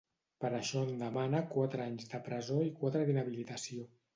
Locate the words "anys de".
1.91-2.23